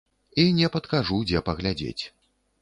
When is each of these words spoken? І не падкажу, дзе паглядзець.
І 0.43 0.45
не 0.59 0.69
падкажу, 0.75 1.19
дзе 1.33 1.43
паглядзець. 1.51 1.99